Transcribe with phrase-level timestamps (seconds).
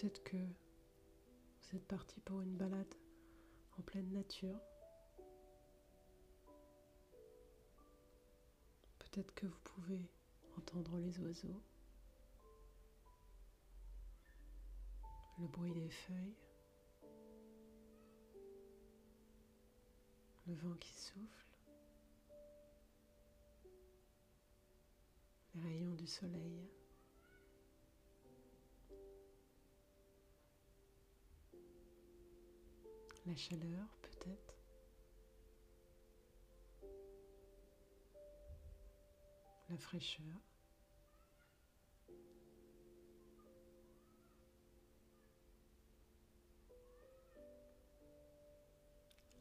[0.00, 2.94] Peut-être que vous êtes parti pour une balade
[3.78, 4.58] en pleine nature.
[8.98, 10.10] Peut-être que vous pouvez
[10.56, 11.62] entendre les oiseaux,
[15.38, 16.38] le bruit des feuilles,
[20.46, 21.58] le vent qui souffle,
[25.56, 26.70] les rayons du soleil.
[33.26, 34.54] La chaleur peut-être.
[39.68, 40.24] La fraîcheur.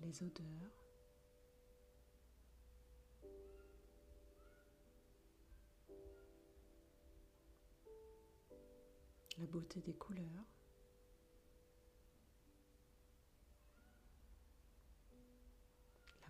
[0.01, 0.45] Les odeurs.
[9.37, 10.25] La beauté des couleurs.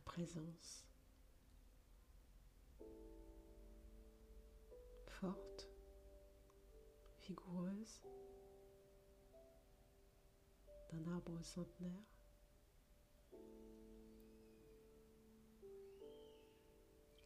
[0.10, 0.88] Présence
[5.06, 5.70] forte,
[7.22, 8.02] vigoureuse
[10.92, 11.92] d'un arbre centenaire.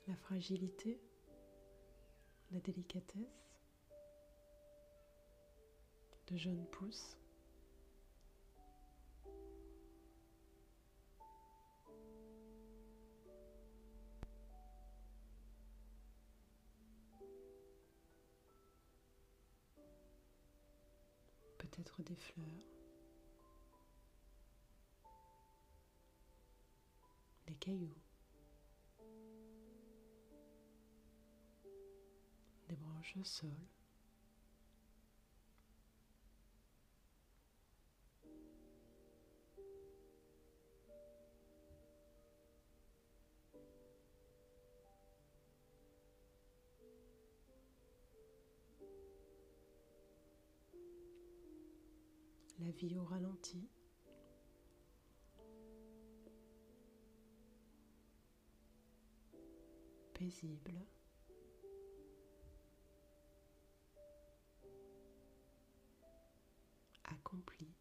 [0.09, 0.99] La fragilité,
[2.51, 3.61] la délicatesse
[6.27, 7.17] de jeunes pousses.
[21.73, 22.45] Peut-être des fleurs,
[27.47, 27.97] des cailloux,
[32.69, 33.49] des branches au sol.
[52.59, 53.69] la vie au ralenti.
[60.13, 60.85] Paisible.
[67.03, 67.72] Accompli.